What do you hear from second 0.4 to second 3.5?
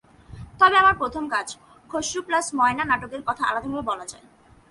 তবে আমার প্রথম কাজ, খসরু প্লাস ময়না নাটকের কথা